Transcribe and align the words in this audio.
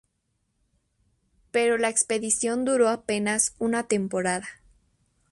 Pero 1.51 1.77
la 1.77 1.87
expedición 1.89 2.65
duró 2.65 2.89
apenas 2.89 3.53
una 3.59 3.83
temporada. 3.83 4.47